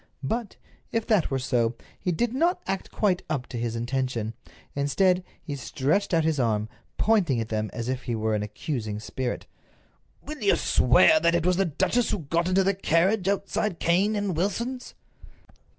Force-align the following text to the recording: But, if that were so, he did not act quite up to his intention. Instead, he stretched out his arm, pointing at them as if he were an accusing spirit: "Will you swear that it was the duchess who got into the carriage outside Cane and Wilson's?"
But, 0.23 0.55
if 0.91 1.05
that 1.05 1.29
were 1.29 1.37
so, 1.37 1.75
he 1.99 2.11
did 2.11 2.33
not 2.33 2.59
act 2.65 2.89
quite 2.89 3.21
up 3.29 3.45
to 3.49 3.57
his 3.59 3.75
intention. 3.75 4.33
Instead, 4.73 5.23
he 5.43 5.55
stretched 5.55 6.11
out 6.11 6.23
his 6.23 6.39
arm, 6.39 6.69
pointing 6.97 7.39
at 7.39 7.49
them 7.49 7.69
as 7.71 7.87
if 7.87 8.01
he 8.05 8.15
were 8.15 8.33
an 8.33 8.41
accusing 8.41 8.99
spirit: 8.99 9.45
"Will 10.23 10.41
you 10.41 10.55
swear 10.55 11.19
that 11.19 11.35
it 11.35 11.45
was 11.45 11.57
the 11.57 11.65
duchess 11.65 12.09
who 12.09 12.17
got 12.17 12.49
into 12.49 12.63
the 12.63 12.73
carriage 12.73 13.27
outside 13.27 13.77
Cane 13.77 14.15
and 14.15 14.35
Wilson's?" 14.35 14.95